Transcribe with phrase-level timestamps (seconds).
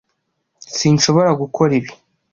[0.75, 1.91] Sinshobora gukora ibi.